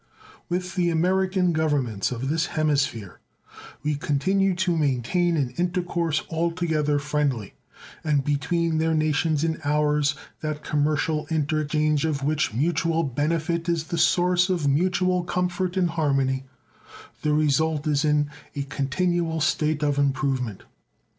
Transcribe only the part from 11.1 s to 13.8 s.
interchange of which mutual benefit